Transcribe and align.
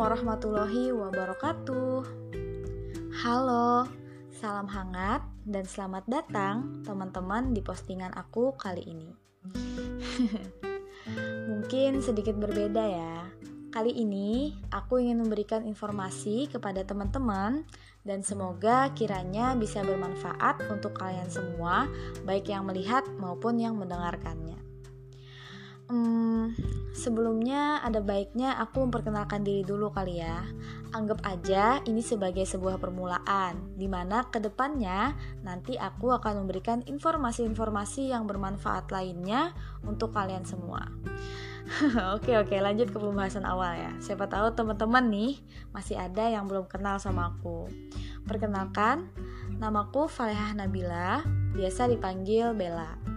warahmatullahi 0.00 0.96
wabarakatuh. 0.96 2.08
Halo, 3.20 3.84
salam 4.32 4.64
hangat 4.64 5.20
dan 5.44 5.68
selamat 5.68 6.08
datang 6.08 6.80
teman-teman 6.88 7.52
di 7.52 7.60
postingan 7.60 8.08
aku 8.16 8.56
kali 8.56 8.80
ini. 8.80 9.12
Mungkin 11.52 12.00
sedikit 12.00 12.32
berbeda 12.40 12.80
ya. 12.80 13.28
Kali 13.68 13.92
ini 13.92 14.56
aku 14.72 15.04
ingin 15.04 15.20
memberikan 15.20 15.68
informasi 15.68 16.48
kepada 16.48 16.80
teman-teman 16.80 17.68
dan 18.00 18.24
semoga 18.24 18.88
kiranya 18.96 19.52
bisa 19.52 19.84
bermanfaat 19.84 20.64
untuk 20.72 20.96
kalian 20.96 21.28
semua, 21.28 21.92
baik 22.24 22.48
yang 22.48 22.64
melihat 22.64 23.04
maupun 23.20 23.60
yang 23.60 23.76
mendengarkannya. 23.76 24.69
Hmm, 25.90 26.54
sebelumnya 26.94 27.82
ada 27.82 27.98
baiknya 27.98 28.54
aku 28.62 28.86
memperkenalkan 28.86 29.42
diri 29.42 29.66
dulu 29.66 29.90
kali 29.90 30.22
ya. 30.22 30.46
Anggap 30.94 31.18
aja 31.26 31.82
ini 31.82 31.98
sebagai 31.98 32.46
sebuah 32.46 32.78
permulaan, 32.78 33.74
di 33.74 33.90
mana 33.90 34.22
ke 34.30 34.38
depannya 34.38 35.18
nanti 35.42 35.74
aku 35.74 36.14
akan 36.14 36.46
memberikan 36.46 36.86
informasi-informasi 36.86 38.14
yang 38.14 38.30
bermanfaat 38.30 38.86
lainnya 38.94 39.50
untuk 39.82 40.14
kalian 40.14 40.46
semua. 40.46 40.86
oke 42.14 42.38
oke 42.38 42.54
lanjut 42.54 42.94
ke 42.94 42.98
pembahasan 43.02 43.42
awal 43.42 43.74
ya. 43.74 43.90
Siapa 43.98 44.30
tahu 44.30 44.54
teman-teman 44.54 45.10
nih 45.10 45.42
masih 45.74 45.98
ada 45.98 46.30
yang 46.30 46.46
belum 46.46 46.70
kenal 46.70 47.02
sama 47.02 47.34
aku. 47.34 47.66
Perkenalkan, 48.30 49.10
namaku 49.58 50.06
Falehah 50.06 50.54
Nabila, 50.54 51.26
biasa 51.58 51.90
dipanggil 51.90 52.54
Bella. 52.54 53.09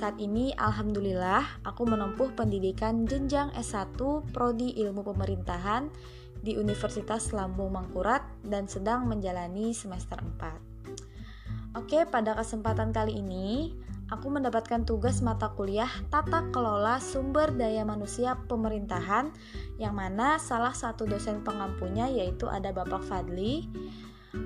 Saat 0.00 0.16
ini, 0.16 0.48
alhamdulillah, 0.56 1.60
aku 1.60 1.84
menempuh 1.84 2.32
pendidikan 2.32 3.04
jenjang 3.04 3.52
S1 3.52 4.00
Prodi 4.32 4.72
Ilmu 4.80 5.04
Pemerintahan 5.04 5.92
di 6.40 6.56
Universitas 6.56 7.36
Lambung 7.36 7.68
Mangkurat 7.76 8.24
dan 8.40 8.64
sedang 8.64 9.04
menjalani 9.04 9.76
semester 9.76 10.16
4. 10.40 11.76
Oke, 11.76 12.08
pada 12.08 12.32
kesempatan 12.32 12.96
kali 12.96 13.20
ini, 13.20 13.76
aku 14.08 14.32
mendapatkan 14.32 14.88
tugas 14.88 15.20
mata 15.20 15.52
kuliah 15.52 15.92
Tata 16.08 16.48
Kelola 16.48 16.96
Sumber 16.96 17.52
Daya 17.52 17.84
Manusia 17.84 18.40
Pemerintahan 18.48 19.28
yang 19.76 19.92
mana 19.92 20.40
salah 20.40 20.72
satu 20.72 21.04
dosen 21.04 21.44
pengampunya 21.44 22.08
yaitu 22.08 22.48
ada 22.48 22.72
Bapak 22.72 23.04
Fadli 23.04 23.68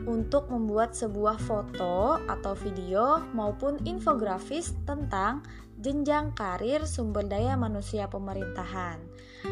untuk 0.09 0.49
membuat 0.49 0.97
sebuah 0.97 1.37
foto 1.41 2.17
atau 2.25 2.53
video 2.57 3.21
maupun 3.37 3.81
infografis 3.85 4.73
tentang 4.89 5.45
jenjang 5.81 6.33
karir 6.33 6.89
sumber 6.89 7.29
daya 7.29 7.59
manusia 7.59 8.09
pemerintahan. 8.09 9.01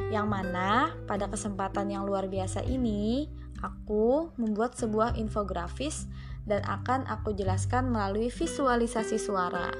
Yang 0.08 0.26
mana 0.28 0.96
pada 1.04 1.28
kesempatan 1.28 1.92
yang 1.92 2.08
luar 2.08 2.32
biasa 2.32 2.64
ini, 2.64 3.28
aku 3.60 4.32
membuat 4.40 4.72
sebuah 4.78 5.20
infografis 5.20 6.08
dan 6.42 6.64
akan 6.66 7.06
aku 7.06 7.36
jelaskan 7.38 7.92
melalui 7.94 8.26
visualisasi 8.32 9.20
suara. 9.20 9.70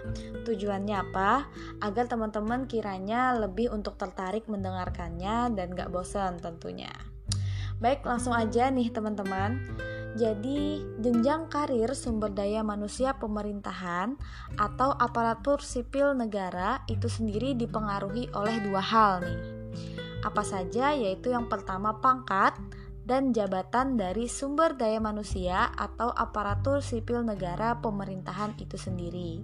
Tujuannya 0.47 0.95
apa? 0.95 1.50
Agar 1.83 2.06
teman-teman 2.06 2.70
kiranya 2.70 3.34
lebih 3.34 3.75
untuk 3.75 3.98
tertarik 3.98 4.47
mendengarkannya 4.47 5.50
dan 5.58 5.75
gak 5.75 5.91
bosan 5.91 6.39
tentunya. 6.39 6.92
Baik, 7.83 8.06
langsung 8.06 8.30
aja 8.30 8.70
nih 8.70 8.95
teman-teman. 8.95 9.58
Jadi, 10.12 10.84
jenjang 11.00 11.48
karir 11.48 11.96
sumber 11.96 12.28
daya 12.36 12.60
manusia 12.60 13.16
pemerintahan 13.16 14.20
atau 14.60 14.92
aparatur 14.92 15.64
sipil 15.64 16.12
negara 16.12 16.84
itu 16.84 17.08
sendiri 17.08 17.56
dipengaruhi 17.56 18.28
oleh 18.36 18.60
dua 18.60 18.84
hal 18.84 19.24
nih. 19.24 19.40
Apa 20.20 20.45
saja? 20.45 20.92
Yaitu 20.92 21.33
yang 21.33 21.48
pertama 21.48 21.96
pangkat 22.05 22.52
dan 23.02 23.33
jabatan 23.33 23.96
dari 23.96 24.28
sumber 24.28 24.77
daya 24.77 25.01
manusia 25.01 25.72
atau 25.74 26.12
aparatur 26.12 26.84
sipil 26.84 27.24
negara 27.24 27.80
pemerintahan 27.80 28.52
itu 28.61 28.77
sendiri. 28.77 29.42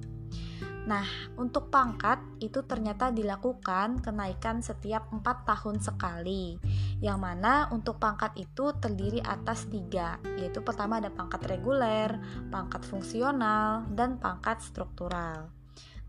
Nah, 0.88 1.04
untuk 1.36 1.68
pangkat 1.68 2.16
itu 2.40 2.64
ternyata 2.64 3.12
dilakukan 3.12 4.00
kenaikan 4.00 4.64
setiap 4.64 5.12
4 5.12 5.44
tahun 5.44 5.84
sekali 5.84 6.56
Yang 6.98 7.18
mana 7.18 7.70
untuk 7.70 8.02
pangkat 8.02 8.34
itu 8.34 8.74
terdiri 8.74 9.22
atas 9.22 9.70
tiga 9.70 10.18
Yaitu 10.34 10.66
pertama 10.66 10.98
ada 10.98 11.14
pangkat 11.14 11.46
reguler, 11.46 12.18
pangkat 12.50 12.82
fungsional, 12.82 13.86
dan 13.94 14.18
pangkat 14.18 14.58
struktural 14.58 15.54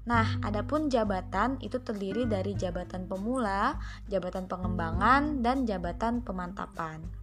Nah, 0.09 0.41
adapun 0.41 0.89
jabatan 0.89 1.61
itu 1.61 1.77
terdiri 1.85 2.25
dari 2.25 2.57
jabatan 2.57 3.05
pemula, 3.05 3.77
jabatan 4.09 4.49
pengembangan, 4.49 5.45
dan 5.45 5.69
jabatan 5.69 6.25
pemantapan. 6.25 7.18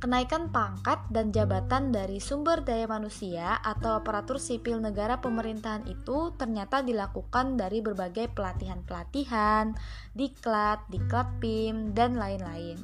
Kenaikan 0.00 0.48
pangkat 0.48 0.96
dan 1.12 1.28
jabatan 1.28 1.92
dari 1.92 2.24
sumber 2.24 2.64
daya 2.64 2.88
manusia 2.88 3.60
atau 3.60 4.00
aparatur 4.00 4.40
sipil 4.40 4.80
negara 4.80 5.20
pemerintahan 5.20 5.84
itu 5.92 6.32
ternyata 6.40 6.80
dilakukan 6.80 7.60
dari 7.60 7.84
berbagai 7.84 8.32
pelatihan-pelatihan, 8.32 9.76
diklat, 10.16 10.88
diklat 10.88 11.28
PIM, 11.44 11.92
dan 11.92 12.16
lain-lain. 12.16 12.80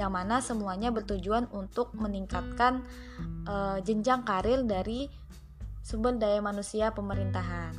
Yang 0.00 0.12
mana 0.16 0.40
semuanya 0.40 0.88
bertujuan 0.88 1.44
untuk 1.52 1.92
meningkatkan 1.92 2.88
uh, 3.44 3.76
jenjang 3.84 4.24
karir 4.24 4.64
dari 4.64 5.12
sumber 5.84 6.16
daya 6.16 6.40
manusia 6.40 6.88
pemerintahan. 6.96 7.76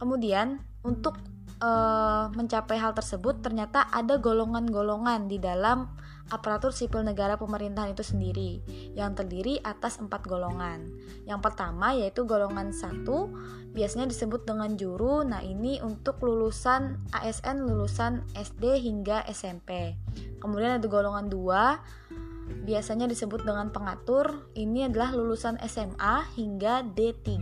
Kemudian, 0.00 0.64
untuk 0.80 1.20
uh, 1.62 2.28
mencapai 2.34 2.76
hal 2.76 2.92
tersebut 2.92 3.40
ternyata 3.40 3.86
ada 3.88 4.18
golongan-golongan 4.18 5.30
di 5.30 5.38
dalam 5.38 5.86
aparatur 6.28 6.72
sipil 6.74 7.04
negara 7.06 7.36
pemerintahan 7.36 7.92
itu 7.92 8.02
sendiri 8.02 8.50
yang 8.98 9.14
terdiri 9.14 9.62
atas 9.62 10.02
empat 10.02 10.26
golongan. 10.26 10.90
Yang 11.24 11.40
pertama 11.44 11.94
yaitu 11.94 12.26
golongan 12.26 12.74
satu 12.74 13.30
biasanya 13.72 14.10
disebut 14.10 14.42
dengan 14.44 14.74
juru. 14.74 15.22
Nah 15.22 15.40
ini 15.40 15.78
untuk 15.80 16.18
lulusan 16.20 16.98
ASN 17.14 17.62
lulusan 17.62 18.26
SD 18.34 18.82
hingga 18.82 19.22
SMP. 19.30 19.94
Kemudian 20.42 20.82
ada 20.82 20.86
golongan 20.90 21.30
dua 21.30 21.78
biasanya 22.64 23.06
disebut 23.06 23.46
dengan 23.46 23.70
pengatur. 23.70 24.50
Ini 24.58 24.90
adalah 24.90 25.14
lulusan 25.14 25.60
SMA 25.62 26.32
hingga 26.34 26.82
D3. 26.86 27.38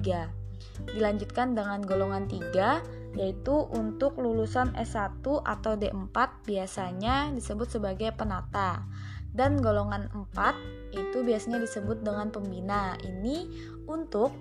Dilanjutkan 0.97 1.53
dengan 1.53 1.85
golongan 1.85 2.25
3 2.25 3.00
yaitu 3.19 3.67
untuk 3.75 4.19
lulusan 4.23 4.71
S1 4.79 5.23
atau 5.25 5.73
D4 5.75 6.15
biasanya 6.47 7.35
disebut 7.35 7.79
sebagai 7.79 8.15
penata 8.15 8.87
dan 9.31 9.63
golongan 9.63 10.11
4 10.35 10.95
itu 10.95 11.23
biasanya 11.23 11.63
disebut 11.63 12.03
dengan 12.03 12.35
pembina. 12.35 12.99
Ini 12.99 13.47
untuk 13.87 14.35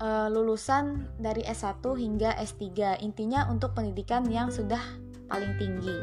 uh, 0.00 0.28
lulusan 0.32 1.16
dari 1.20 1.44
S1 1.44 1.84
hingga 1.84 2.36
S3. 2.40 3.00
Intinya 3.04 3.46
untuk 3.52 3.76
pendidikan 3.76 4.24
yang 4.28 4.48
sudah 4.48 4.80
paling 5.28 5.54
tinggi. 5.60 5.96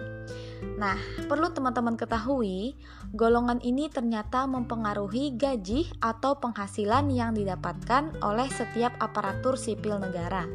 Nah, 0.78 0.97
perlu 1.29 1.53
teman-teman 1.53 1.94
ketahui, 1.97 2.73
golongan 3.13 3.62
ini 3.62 3.90
ternyata 3.90 4.45
mempengaruhi 4.50 5.38
gaji 5.38 5.90
atau 6.01 6.38
penghasilan 6.38 7.09
yang 7.13 7.38
didapatkan 7.38 8.18
oleh 8.25 8.50
setiap 8.50 8.94
aparatur 8.97 9.57
sipil 9.57 10.01
negara. 10.01 10.50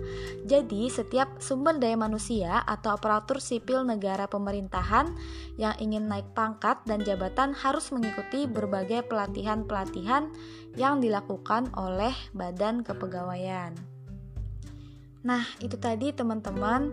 Jadi, 0.46 0.90
setiap 0.90 1.38
sumber 1.38 1.78
daya 1.78 1.94
manusia 1.94 2.62
atau 2.66 2.94
aparatur 2.94 3.38
sipil 3.38 3.86
negara 3.86 4.26
pemerintahan 4.26 5.14
yang 5.58 5.74
ingin 5.78 6.10
naik 6.10 6.26
pangkat 6.34 6.82
dan 6.82 7.02
jabatan 7.06 7.54
harus 7.54 7.90
mengikuti 7.94 8.50
berbagai 8.50 9.06
pelatihan-pelatihan 9.06 10.30
yang 10.74 10.98
dilakukan 10.98 11.70
oleh 11.78 12.14
Badan 12.34 12.82
Kepegawaian. 12.82 13.75
Nah, 15.22 15.46
itu 15.62 15.78
tadi 15.78 16.10
teman-teman 16.10 16.90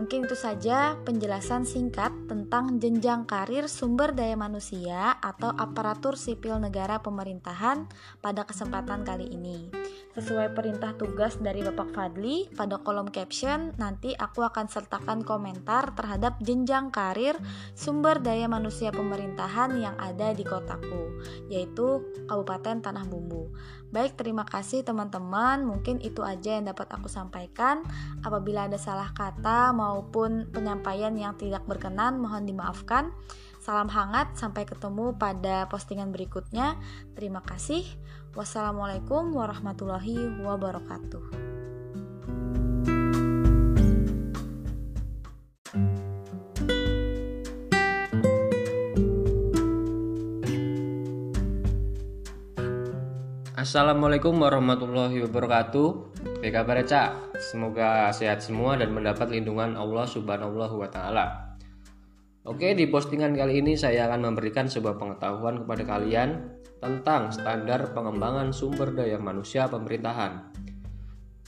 Mungkin 0.00 0.24
itu 0.24 0.32
saja 0.32 0.96
penjelasan 1.04 1.68
singkat 1.68 2.08
tentang 2.24 2.80
jenjang 2.80 3.28
karir 3.28 3.68
sumber 3.68 4.16
daya 4.16 4.32
manusia 4.32 5.20
atau 5.20 5.52
aparatur 5.52 6.16
sipil 6.16 6.56
negara 6.56 7.04
pemerintahan 7.04 7.84
pada 8.24 8.48
kesempatan 8.48 9.04
kali 9.04 9.28
ini. 9.28 9.68
Sesuai 10.16 10.56
perintah 10.56 10.96
tugas 10.96 11.36
dari 11.36 11.60
Bapak 11.60 11.92
Fadli, 11.92 12.48
pada 12.48 12.80
kolom 12.80 13.12
caption 13.12 13.76
nanti 13.76 14.16
aku 14.16 14.40
akan 14.40 14.72
sertakan 14.72 15.20
komentar 15.20 15.92
terhadap 15.92 16.40
jenjang 16.40 16.88
karir 16.88 17.36
sumber 17.76 18.24
daya 18.24 18.48
manusia 18.48 18.88
pemerintahan 18.96 19.76
yang 19.76 20.00
ada 20.00 20.32
di 20.32 20.48
kotaku, 20.48 21.12
yaitu 21.52 22.00
Kabupaten 22.24 22.80
Tanah 22.80 23.04
Bumbu. 23.04 23.52
Baik, 23.90 24.14
terima 24.14 24.46
kasih 24.46 24.86
teman-teman. 24.86 25.66
Mungkin 25.66 25.98
itu 25.98 26.22
aja 26.22 26.54
yang 26.54 26.70
dapat 26.70 26.86
aku 26.94 27.10
sampaikan. 27.10 27.82
Apabila 28.22 28.70
ada 28.70 28.78
salah 28.78 29.10
kata 29.10 29.74
maupun 29.90 30.46
penyampaian 30.54 31.10
yang 31.18 31.34
tidak 31.34 31.66
berkenan 31.66 32.22
mohon 32.22 32.46
dimaafkan. 32.46 33.10
Salam 33.58 33.90
hangat, 33.90 34.38
sampai 34.38 34.64
ketemu 34.64 35.18
pada 35.18 35.66
postingan 35.66 36.14
berikutnya. 36.14 36.78
Terima 37.18 37.42
kasih. 37.42 37.82
Wassalamualaikum 38.32 39.34
warahmatullahi 39.34 40.46
wabarakatuh. 40.46 41.50
Assalamualaikum 53.60 54.40
warahmatullahi 54.40 55.20
wabarakatuh. 55.28 56.19
Baik 56.40 56.56
kabar? 56.56 56.80
Semoga 57.36 58.08
sehat 58.16 58.40
semua 58.40 58.72
dan 58.72 58.96
mendapat 58.96 59.28
lindungan 59.28 59.76
Allah 59.76 60.08
Subhanahu 60.08 60.80
wa 60.80 60.88
taala. 60.88 61.52
Oke, 62.48 62.72
di 62.72 62.88
postingan 62.88 63.36
kali 63.36 63.60
ini 63.60 63.76
saya 63.76 64.08
akan 64.08 64.32
memberikan 64.32 64.64
sebuah 64.64 64.96
pengetahuan 64.96 65.60
kepada 65.60 65.84
kalian 65.84 66.48
tentang 66.80 67.28
standar 67.28 67.92
pengembangan 67.92 68.56
sumber 68.56 68.88
daya 68.96 69.20
manusia 69.20 69.68
pemerintahan. 69.68 70.48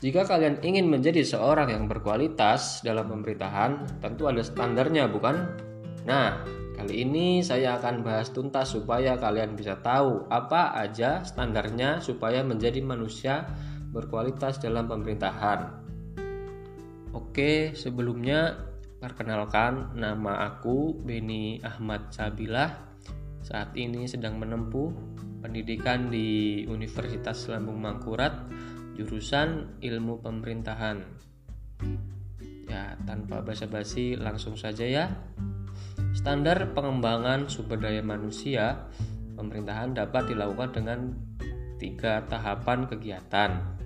Jika 0.05 0.29
kalian 0.29 0.61
ingin 0.61 0.93
menjadi 0.93 1.25
seorang 1.25 1.73
yang 1.73 1.89
berkualitas 1.89 2.85
dalam 2.85 3.09
pemerintahan, 3.09 4.05
tentu 4.05 4.29
ada 4.29 4.45
standarnya, 4.45 5.09
bukan? 5.09 5.57
Nah, 6.05 6.45
Kali 6.73 7.05
ini 7.05 7.45
saya 7.45 7.79
akan 7.79 8.03
bahas 8.03 8.33
tuntas 8.33 8.75
supaya 8.75 9.15
kalian 9.15 9.55
bisa 9.55 9.79
tahu 9.85 10.27
apa 10.33 10.75
aja 10.75 11.23
standarnya 11.23 12.03
supaya 12.03 12.41
menjadi 12.43 12.83
manusia 12.83 13.47
berkualitas 13.93 14.59
dalam 14.59 14.89
pemerintahan. 14.89 15.85
Oke, 17.13 17.77
sebelumnya 17.77 18.57
perkenalkan 18.97 19.93
nama 20.01 20.49
aku 20.49 20.97
Beni 20.97 21.61
Ahmad 21.61 22.09
Sabilah. 22.09 22.73
Saat 23.45 23.77
ini 23.77 24.09
sedang 24.09 24.41
menempuh 24.41 24.89
pendidikan 25.45 26.09
di 26.09 26.63
Universitas 26.65 27.53
Lambung 27.53 27.85
Mangkurat 27.85 28.49
jurusan 28.97 29.77
Ilmu 29.85 30.25
Pemerintahan. 30.25 31.05
Ya, 32.71 32.97
tanpa 33.05 33.45
basa-basi 33.45 34.17
langsung 34.17 34.57
saja 34.57 34.89
ya. 34.89 35.13
Standar 36.17 36.73
pengembangan 36.73 37.53
sumber 37.53 37.77
daya 37.77 38.01
manusia 38.01 38.89
pemerintahan 39.37 39.93
dapat 39.93 40.33
dilakukan 40.33 40.71
dengan 40.73 41.13
tiga 41.77 42.23
tahapan 42.31 42.87
kegiatan. 42.87 43.82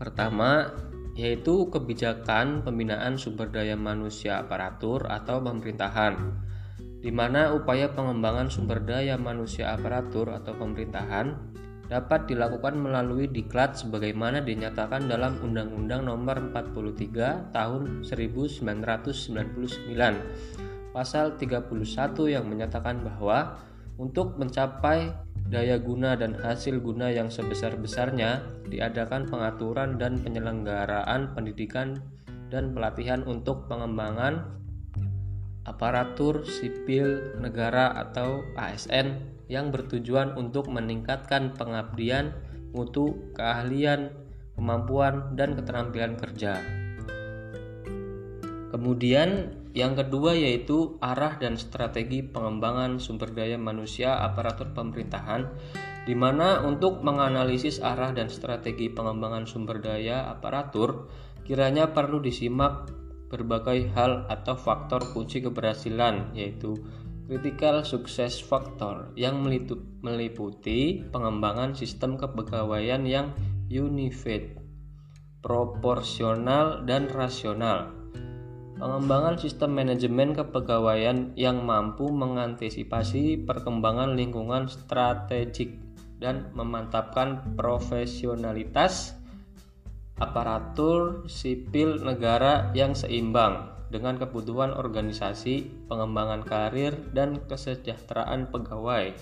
Pertama, 0.00 0.72
yaitu 1.12 1.68
kebijakan 1.68 2.64
pembinaan 2.64 3.20
sumber 3.20 3.52
daya 3.52 3.76
manusia 3.76 4.40
aparatur 4.40 5.04
atau 5.04 5.44
pemerintahan, 5.44 6.16
di 7.04 7.12
mana 7.12 7.52
upaya 7.52 7.92
pengembangan 7.92 8.48
sumber 8.48 8.80
daya 8.80 9.20
manusia 9.20 9.76
aparatur 9.76 10.32
atau 10.32 10.56
pemerintahan 10.56 11.36
dapat 11.90 12.30
dilakukan 12.30 12.78
melalui 12.78 13.26
diklat 13.26 13.74
sebagaimana 13.74 14.38
dinyatakan 14.40 15.10
dalam 15.10 15.42
Undang-Undang 15.42 16.06
Nomor 16.06 16.54
43 16.54 17.50
Tahun 17.50 18.06
1999 18.06 20.94
pasal 20.94 21.34
31 21.34 21.66
yang 22.30 22.46
menyatakan 22.46 23.02
bahwa 23.02 23.58
untuk 23.98 24.38
mencapai 24.38 25.10
daya 25.50 25.82
guna 25.82 26.14
dan 26.14 26.38
hasil 26.38 26.78
guna 26.78 27.10
yang 27.10 27.26
sebesar-besarnya 27.26 28.46
diadakan 28.70 29.26
pengaturan 29.26 29.98
dan 29.98 30.22
penyelenggaraan 30.22 31.34
pendidikan 31.34 31.98
dan 32.54 32.70
pelatihan 32.70 33.26
untuk 33.26 33.66
pengembangan 33.66 34.46
aparatur 35.66 36.46
sipil 36.46 37.36
negara 37.42 37.90
atau 37.98 38.46
ASN 38.54 39.18
yang 39.50 39.74
bertujuan 39.74 40.38
untuk 40.38 40.70
meningkatkan 40.70 41.58
pengabdian, 41.58 42.30
mutu, 42.70 43.18
keahlian, 43.34 44.14
kemampuan, 44.54 45.34
dan 45.34 45.58
keterampilan 45.58 46.14
kerja. 46.14 46.62
Kemudian 48.70 49.58
yang 49.70 49.94
kedua 49.94 50.34
yaitu 50.34 50.98
arah 50.98 51.38
dan 51.38 51.54
strategi 51.54 52.26
pengembangan 52.26 52.98
sumber 52.98 53.30
daya 53.30 53.54
manusia 53.54 54.18
aparatur 54.18 54.74
pemerintahan 54.74 55.46
di 56.08 56.18
mana 56.18 56.66
untuk 56.66 57.06
menganalisis 57.06 57.78
arah 57.78 58.10
dan 58.10 58.26
strategi 58.26 58.90
pengembangan 58.90 59.46
sumber 59.46 59.78
daya 59.78 60.26
aparatur 60.26 61.06
kiranya 61.46 61.94
perlu 61.94 62.18
disimak 62.18 62.90
berbagai 63.30 63.94
hal 63.94 64.26
atau 64.26 64.58
faktor 64.58 65.06
kunci 65.14 65.38
keberhasilan 65.38 66.34
yaitu 66.34 66.74
critical 67.30 67.86
success 67.86 68.42
factor 68.42 69.14
yang 69.14 69.38
meliputi 70.02 71.06
pengembangan 71.14 71.78
sistem 71.78 72.18
kepegawaian 72.18 73.06
yang 73.06 73.30
unified, 73.70 74.58
proporsional 75.38 76.82
dan 76.82 77.06
rasional 77.06 77.99
Pengembangan 78.80 79.36
sistem 79.36 79.76
manajemen 79.76 80.32
kepegawaian 80.32 81.36
yang 81.36 81.68
mampu 81.68 82.08
mengantisipasi 82.08 83.44
perkembangan 83.44 84.16
lingkungan 84.16 84.72
strategik 84.72 85.76
dan 86.16 86.48
memantapkan 86.56 87.60
profesionalitas 87.60 89.20
aparatur 90.16 91.28
sipil 91.28 92.00
negara 92.00 92.72
yang 92.72 92.96
seimbang 92.96 93.68
dengan 93.92 94.16
kebutuhan 94.16 94.72
organisasi, 94.72 95.68
pengembangan 95.84 96.40
karir, 96.40 96.96
dan 97.12 97.36
kesejahteraan 97.52 98.48
pegawai. 98.48 99.12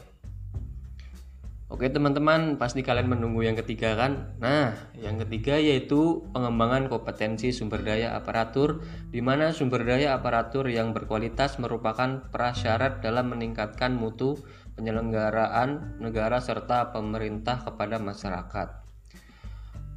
Oke 1.69 1.93
teman-teman, 1.93 2.56
pasti 2.56 2.81
kalian 2.81 3.12
menunggu 3.12 3.44
yang 3.44 3.53
ketiga 3.53 3.93
kan? 3.93 4.32
Nah, 4.41 4.73
yang 4.97 5.20
ketiga 5.20 5.61
yaitu 5.61 6.25
pengembangan 6.32 6.88
kompetensi 6.88 7.53
sumber 7.53 7.85
daya 7.85 8.17
aparatur, 8.17 8.81
di 9.12 9.20
mana 9.20 9.53
sumber 9.53 9.85
daya 9.85 10.17
aparatur 10.17 10.65
yang 10.73 10.97
berkualitas 10.97 11.61
merupakan 11.61 12.25
prasyarat 12.32 13.05
dalam 13.05 13.37
meningkatkan 13.37 13.93
mutu 13.93 14.41
penyelenggaraan 14.81 16.00
negara 16.00 16.41
serta 16.41 16.88
pemerintah 16.88 17.61
kepada 17.61 18.00
masyarakat 18.00 18.88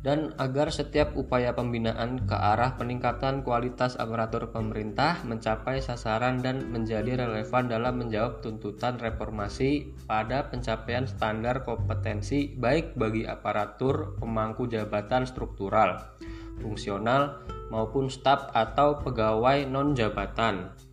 dan 0.01 0.33
agar 0.41 0.73
setiap 0.73 1.13
upaya 1.13 1.53
pembinaan 1.53 2.25
ke 2.25 2.33
arah 2.33 2.73
peningkatan 2.73 3.45
kualitas 3.45 3.93
aparatur 4.01 4.49
pemerintah 4.49 5.21
mencapai 5.29 5.77
sasaran 5.77 6.41
dan 6.41 6.73
menjadi 6.73 7.21
relevan 7.21 7.69
dalam 7.69 8.01
menjawab 8.01 8.41
tuntutan 8.41 8.97
reformasi 8.97 9.93
pada 10.09 10.49
pencapaian 10.49 11.05
standar 11.05 11.61
kompetensi 11.61 12.49
baik 12.57 12.97
bagi 12.97 13.29
aparatur 13.29 14.17
pemangku 14.17 14.65
jabatan 14.65 15.29
struktural, 15.29 16.01
fungsional 16.57 17.45
maupun 17.69 18.09
staf 18.09 18.49
atau 18.57 18.97
pegawai 19.05 19.69
non 19.69 19.93
jabatan. 19.93 20.90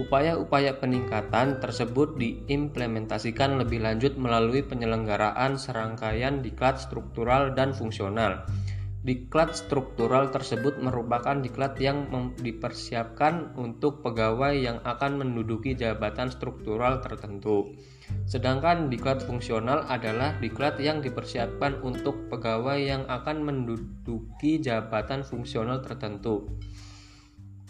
Upaya-upaya 0.00 0.80
peningkatan 0.80 1.60
tersebut 1.60 2.16
diimplementasikan 2.16 3.60
lebih 3.60 3.84
lanjut 3.84 4.16
melalui 4.16 4.64
penyelenggaraan 4.64 5.60
serangkaian 5.60 6.40
diklat 6.40 6.80
struktural 6.80 7.52
dan 7.52 7.76
fungsional. 7.76 8.48
Diklat 9.02 9.58
struktural 9.58 10.30
tersebut 10.30 10.78
merupakan 10.78 11.34
diklat 11.34 11.74
yang 11.82 12.06
dipersiapkan 12.38 13.50
untuk 13.58 13.98
pegawai 13.98 14.54
yang 14.54 14.78
akan 14.86 15.18
menduduki 15.18 15.74
jabatan 15.74 16.30
struktural 16.30 17.02
tertentu. 17.02 17.74
Sedangkan 18.30 18.86
diklat 18.86 19.20
fungsional 19.26 19.84
adalah 19.90 20.38
diklat 20.38 20.78
yang 20.78 21.02
dipersiapkan 21.02 21.82
untuk 21.82 22.30
pegawai 22.30 22.78
yang 22.78 23.02
akan 23.10 23.42
menduduki 23.42 24.62
jabatan 24.62 25.26
fungsional 25.26 25.82
tertentu. 25.82 26.46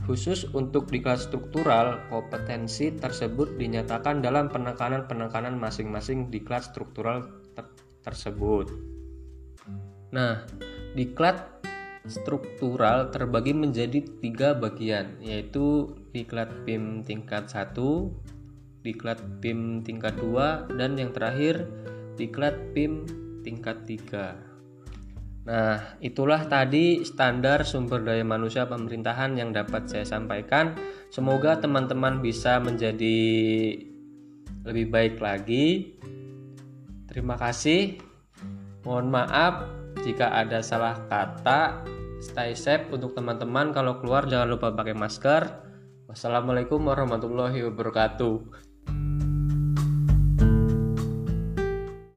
Khusus 0.03 0.51
untuk 0.51 0.91
di 0.91 0.99
kelas 0.99 1.31
struktural, 1.31 2.11
kompetensi 2.11 2.91
tersebut 2.91 3.55
dinyatakan 3.55 4.19
dalam 4.19 4.51
penekanan-penekanan 4.51 5.55
masing-masing 5.55 6.27
di 6.27 6.43
kelas 6.43 6.75
struktural 6.75 7.23
ter 7.55 7.71
tersebut. 8.03 8.67
Nah, 10.11 10.43
diklat 10.99 11.63
struktural 12.11 13.15
terbagi 13.15 13.55
menjadi 13.55 14.03
tiga 14.19 14.59
bagian, 14.59 15.23
yaitu 15.23 15.95
diklat 16.11 16.51
PIM 16.67 17.07
tingkat 17.07 17.47
1, 17.47 18.11
diklat 18.83 19.23
PIM 19.39 19.87
tingkat 19.87 20.19
2, 20.19 20.67
dan 20.75 20.99
yang 20.99 21.15
terakhir 21.15 21.71
diklat 22.19 22.59
PIM 22.75 23.07
tingkat 23.47 23.87
3. 23.87 24.52
Nah, 25.43 25.99
itulah 25.99 26.47
tadi 26.47 27.03
standar 27.03 27.67
sumber 27.67 28.07
daya 28.07 28.23
manusia 28.23 28.71
pemerintahan 28.71 29.35
yang 29.35 29.51
dapat 29.51 29.91
saya 29.91 30.07
sampaikan. 30.07 30.79
Semoga 31.11 31.59
teman-teman 31.59 32.23
bisa 32.23 32.63
menjadi 32.63 33.19
lebih 34.63 34.87
baik 34.95 35.19
lagi. 35.19 35.99
Terima 37.11 37.35
kasih. 37.35 37.99
Mohon 38.87 39.07
maaf 39.11 39.55
jika 40.07 40.31
ada 40.31 40.63
salah 40.63 40.95
kata. 41.11 41.83
Stay 42.23 42.55
safe 42.55 42.87
untuk 42.95 43.19
teman-teman. 43.19 43.75
Kalau 43.75 43.99
keluar 43.99 44.31
jangan 44.31 44.47
lupa 44.47 44.71
pakai 44.71 44.95
masker. 44.95 45.43
Wassalamualaikum 46.07 46.79
warahmatullahi 46.87 47.67
wabarakatuh. 47.67 48.72